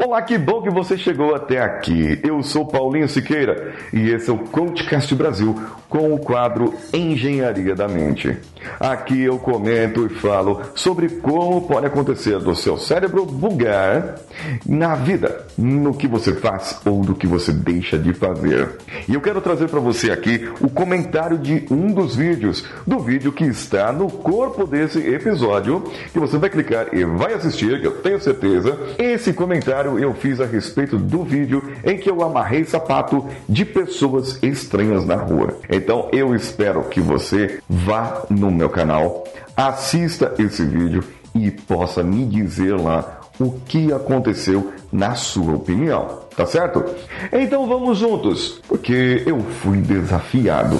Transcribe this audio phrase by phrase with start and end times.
[0.00, 2.20] Olá, que bom que você chegou até aqui.
[2.22, 7.88] Eu sou Paulinho Siqueira e esse é o Coachcast Brasil com o quadro Engenharia da
[7.88, 8.38] Mente.
[8.78, 14.20] Aqui eu comento e falo sobre como pode acontecer do seu cérebro bugar
[14.64, 18.76] na vida, no que você faz ou do que você deixa de fazer.
[19.08, 23.32] E eu quero trazer para você aqui o comentário de um dos vídeos, do vídeo
[23.32, 27.96] que está no corpo desse episódio, que você vai clicar e vai assistir, que eu
[28.00, 28.78] tenho certeza.
[28.96, 34.42] Esse comentário eu fiz a respeito do vídeo em que eu amarrei sapato de pessoas
[34.42, 35.56] estranhas na rua.
[35.70, 39.22] Então eu espero que você vá no meu canal,
[39.56, 46.44] assista esse vídeo e possa me dizer lá o que aconteceu na sua opinião, tá
[46.44, 46.84] certo?
[47.32, 50.76] Então vamos juntos, porque eu fui desafiado.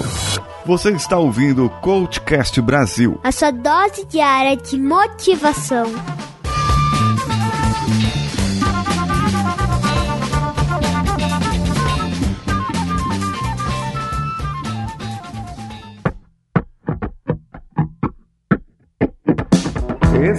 [0.65, 3.19] Você está ouvindo o Coachcast Brasil.
[3.23, 5.85] A sua dose diária de motivação.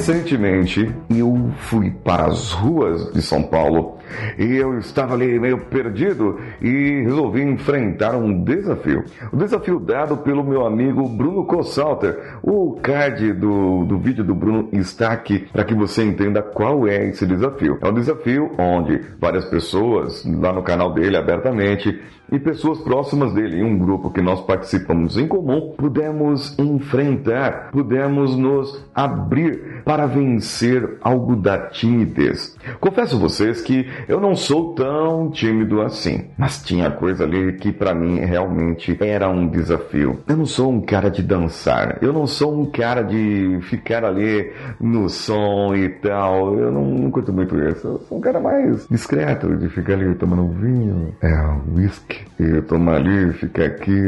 [0.00, 3.98] Recentemente eu fui para as ruas de São Paulo
[4.38, 9.04] e eu estava ali meio perdido e resolvi enfrentar um desafio.
[9.30, 12.38] O desafio dado pelo meu amigo Bruno Cossalter.
[12.42, 17.08] O card do, do vídeo do Bruno está aqui para que você entenda qual é
[17.08, 17.78] esse desafio.
[17.82, 22.00] É um desafio onde várias pessoas lá no canal dele abertamente
[22.32, 28.36] e pessoas próximas dele, em um grupo que nós participamos em comum, pudemos enfrentar, pudemos
[28.36, 32.56] nos abrir para vencer algo da timidez.
[32.78, 37.72] Confesso a vocês que eu não sou tão tímido assim, mas tinha coisa ali que
[37.72, 40.20] para mim realmente era um desafio.
[40.28, 44.52] Eu não sou um cara de dançar, eu não sou um cara de ficar ali
[44.80, 47.88] no som e tal, eu não, não curto muito isso.
[47.88, 51.34] Eu sou um cara mais discreto, de ficar ali tomando um vinho, é,
[51.74, 54.00] whisky, e tomar ali, ficar aqui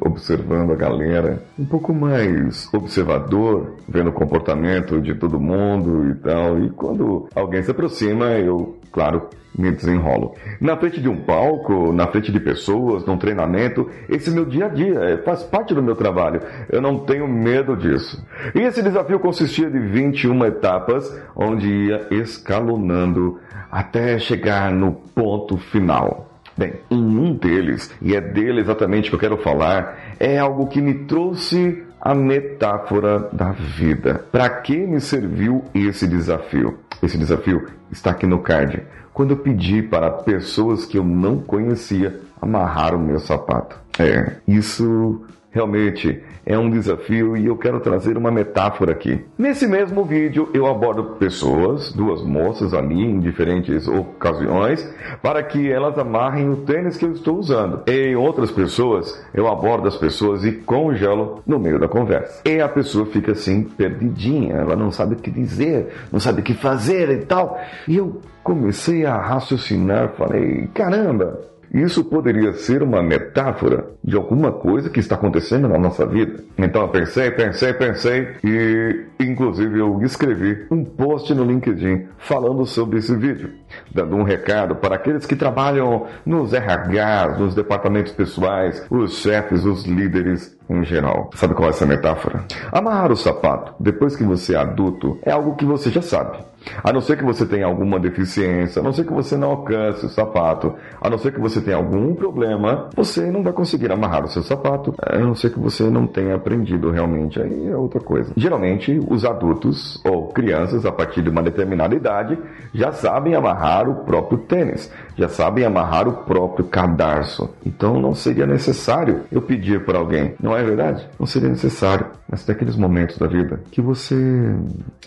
[0.00, 6.58] observando a galera, um pouco mais observador, vendo o comportamento de todo mundo e tal.
[6.62, 9.28] E quando alguém se aproxima, eu, claro,
[9.58, 10.34] me desenrolo.
[10.60, 14.66] Na frente de um palco, na frente de pessoas, num treinamento, esse é meu dia
[14.66, 16.40] a dia, é, faz parte do meu trabalho.
[16.70, 18.24] Eu não tenho medo disso.
[18.54, 23.40] E esse desafio consistia de 21 etapas, onde ia escalonando
[23.70, 26.28] até chegar no ponto final.
[26.56, 30.80] Bem, em um deles, e é dele exatamente que eu quero falar, é algo que
[30.80, 34.24] me trouxe a metáfora da vida.
[34.32, 36.78] Para que me serviu esse desafio?
[37.02, 38.82] Esse desafio está aqui no card.
[39.12, 43.78] Quando eu pedi para pessoas que eu não conhecia amarrar o meu sapato.
[43.98, 49.24] É, isso realmente é um desafio e eu quero trazer uma metáfora aqui.
[49.36, 54.88] Nesse mesmo vídeo eu abordo pessoas, duas moças ali em diferentes ocasiões,
[55.20, 57.82] para que elas amarrem o tênis que eu estou usando.
[57.86, 62.42] Em outras pessoas eu abordo as pessoas e congelo no meio da conversa.
[62.46, 66.44] E a pessoa fica assim perdidinha, ela não sabe o que dizer, não sabe o
[66.44, 67.60] que fazer e tal.
[67.86, 71.38] E eu comecei a raciocinar, falei, caramba,
[71.72, 76.42] isso poderia ser uma metáfora de alguma coisa que está acontecendo na nossa vida.
[76.56, 82.98] Então eu pensei, pensei, pensei e inclusive eu escrevi um post no LinkedIn falando sobre
[82.98, 83.50] esse vídeo,
[83.92, 89.84] dando um recado para aqueles que trabalham nos RHs, nos departamentos pessoais, os chefes, os
[89.84, 91.30] líderes em geral.
[91.34, 92.44] Sabe qual é essa metáfora?
[92.72, 96.38] Amarrar o sapato depois que você é adulto é algo que você já sabe.
[96.82, 100.04] A não ser que você tenha alguma deficiência, a não ser que você não alcance
[100.04, 104.24] o sapato, a não ser que você tenha algum problema, você não vai conseguir amarrar
[104.24, 107.40] o seu sapato, a não ser que você não tenha aprendido realmente.
[107.40, 108.32] Aí é outra coisa.
[108.36, 112.36] Geralmente, os adultos ou crianças, a partir de uma determinada idade,
[112.74, 113.57] já sabem amarrar
[113.88, 117.50] o próprio tênis, já sabem amarrar o próprio cadarço.
[117.64, 121.06] Então não seria necessário eu pedir para alguém, não é verdade?
[121.18, 122.06] Não seria necessário.
[122.30, 124.14] Mas tem aqueles momentos da vida que você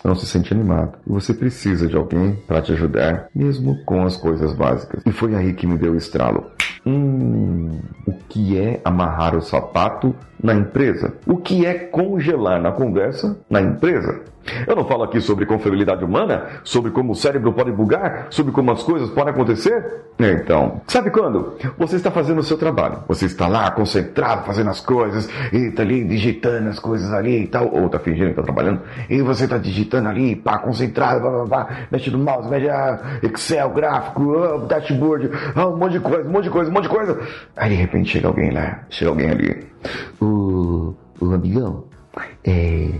[0.04, 4.16] não se sente animado e você precisa de alguém para te ajudar, mesmo com as
[4.16, 5.02] coisas básicas.
[5.06, 6.50] E foi aí que me deu o estralo.
[6.84, 11.14] Hum, o que é amarrar o sapato na empresa?
[11.26, 14.22] O que é congelar na conversa na empresa?
[14.66, 18.70] Eu não falo aqui sobre confiabilidade humana, sobre como o cérebro pode bugar, sobre como
[18.72, 20.02] as coisas podem acontecer.
[20.18, 21.56] Então, sabe quando?
[21.78, 22.98] Você está fazendo o seu trabalho.
[23.08, 27.46] Você está lá concentrado, fazendo as coisas, e está ali digitando as coisas ali e
[27.46, 31.30] tal, ou está fingindo que está trabalhando, e você está digitando ali, pá, concentrado, blá,
[31.30, 36.00] blá, blá, mexe no mouse, mexe ah, Excel, gráfico, ah, dashboard, ah, um monte de
[36.00, 37.20] coisa, um monte de coisa, um monte de coisa.
[37.56, 39.66] Aí de repente chega alguém lá, chega alguém ali.
[40.20, 41.84] O, o amigão,
[42.44, 42.90] é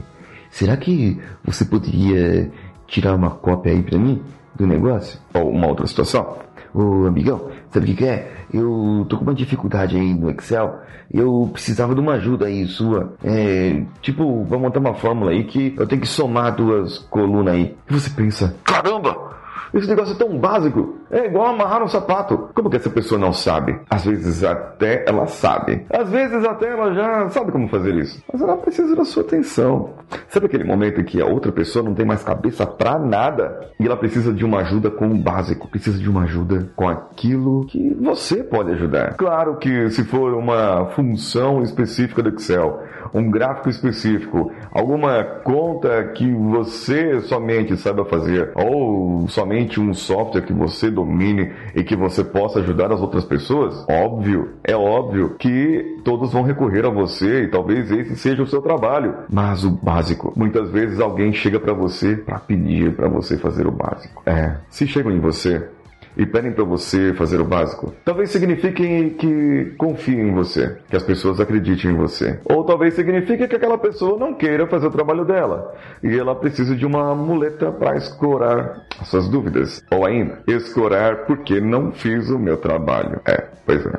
[0.53, 2.49] Será que você poderia
[2.87, 4.23] tirar uma cópia aí para mim?
[4.55, 5.19] do negócio?
[5.35, 6.39] Ou uma outra situação?
[6.75, 8.33] Ô amigão, sabe o que, que é?
[8.53, 10.81] Eu tô com uma dificuldade aí no Excel.
[11.13, 13.15] Eu precisava de uma ajuda aí sua.
[13.23, 17.77] É, tipo, vamos montar uma fórmula aí que eu tenho que somar duas colunas aí.
[17.89, 19.33] E você pensa, caramba!
[19.75, 20.99] Esse negócio é tão básico.
[21.11, 22.51] É igual amarrar um sapato.
[22.55, 23.79] Como que essa pessoa não sabe?
[23.91, 25.85] Às vezes até ela sabe.
[25.91, 28.23] Às vezes até ela já sabe como fazer isso.
[28.33, 29.91] Mas ela precisa da sua atenção.
[30.29, 33.71] Sabe aquele momento em que a outra pessoa não tem mais cabeça pra nada?
[33.79, 35.69] E ela precisa de uma ajuda com o básico.
[35.69, 39.15] Precisa de uma ajuda com aquilo que você pode ajudar.
[39.17, 42.83] Claro que se for uma função específica do Excel,
[43.15, 50.53] um gráfico específico, alguma conta que você somente saiba fazer, ou somente um software que
[50.53, 56.33] você domine e que você possa ajudar as outras pessoas, óbvio, é óbvio que todos
[56.33, 59.15] vão recorrer a você e talvez esse seja o seu trabalho.
[59.31, 63.73] Mas o básico, muitas vezes alguém chega para você para pedir para você fazer o
[63.73, 64.23] básico.
[64.27, 65.69] É, se chegam em você
[66.17, 71.03] e pedem para você fazer o básico, talvez signifique que confiem em você, que as
[71.03, 72.39] pessoas acreditem em você.
[72.45, 76.75] Ou talvez signifique que aquela pessoa não queira fazer o trabalho dela e ela precisa
[76.75, 79.83] de uma muleta para escorar as suas dúvidas.
[79.91, 83.21] Ou ainda, escorar porque não fiz o meu trabalho.
[83.27, 83.93] É, pois é.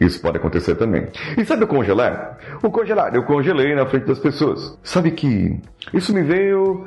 [0.00, 1.08] Isso pode acontecer também.
[1.36, 2.38] E sabe o congelar?
[2.62, 4.78] O congelar, eu congelei na frente das pessoas.
[4.82, 5.60] Sabe que
[5.92, 6.86] isso me veio.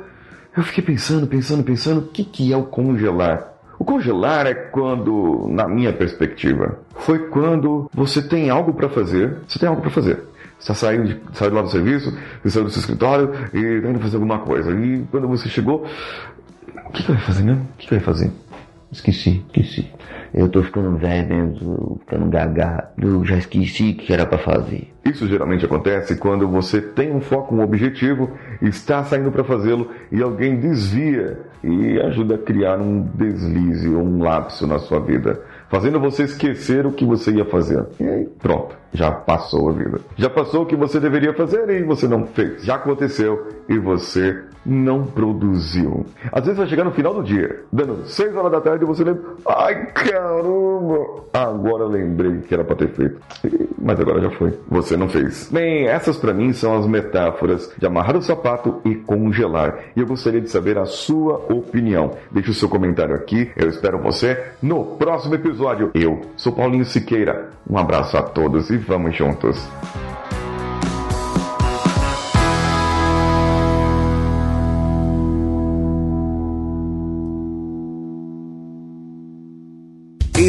[0.56, 3.59] Eu fiquei pensando, pensando, pensando, o que, que é o congelar?
[3.80, 9.58] O congelar é quando, na minha perspectiva, foi quando você tem algo para fazer, você
[9.58, 10.16] tem algo para fazer.
[10.58, 13.98] Você está saindo, de, lá do serviço, você saiu do seu escritório e está indo
[13.98, 14.70] fazer alguma coisa.
[14.72, 15.86] E quando você chegou,
[16.88, 17.62] o que, que eu ia fazer mesmo?
[17.62, 18.30] O que, que eu ia fazer?
[18.92, 19.90] Esqueci, esqueci.
[20.34, 22.90] Eu tô ficando velho mesmo, ficando gaga.
[22.98, 24.92] Eu já esqueci o que era para fazer.
[25.06, 28.30] Isso geralmente acontece quando você tem um foco, um objetivo,
[28.60, 34.22] está saindo para fazê-lo e alguém desvia e ajuda a criar um deslize ou um
[34.22, 37.84] lapso na sua vida, fazendo você esquecer o que você ia fazer.
[37.98, 40.00] E aí, pronto, já passou a vida.
[40.16, 42.64] Já passou o que você deveria fazer e você não fez.
[42.64, 46.04] Já aconteceu e você não produziu.
[46.32, 49.04] Às vezes vai chegar no final do dia, dando 6 horas da tarde e você
[49.04, 53.20] lembra, ai caramba, agora lembrei que era para ter feito.
[53.82, 54.58] Mas agora já foi.
[54.68, 55.48] Você não fez.
[55.50, 59.78] Bem, essas para mim são as metáforas de amarrar o sapato e congelar.
[59.96, 62.10] E eu gostaria de saber a sua opinião.
[62.30, 63.50] Deixe o seu comentário aqui.
[63.56, 65.90] Eu espero você no próximo episódio.
[65.94, 67.50] Eu sou Paulinho Siqueira.
[67.68, 69.66] Um abraço a todos e vamos juntos.